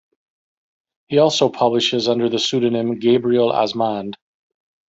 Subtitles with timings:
[1.09, 4.15] He also publishes under the pseudonym Gabriel Osmonde.